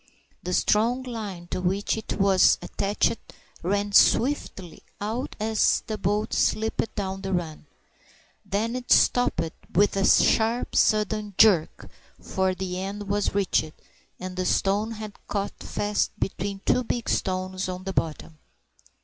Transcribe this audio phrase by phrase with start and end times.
[0.41, 3.19] The strong line to which it was attached
[3.61, 7.67] ran swiftly out as the boat slipped down the run.
[8.43, 9.39] Then it stopped
[9.75, 11.87] with a sharp sudden jerk,
[12.19, 13.73] for the end was reached,
[14.19, 18.39] and the stone had caught fast between the big stones on the bottom.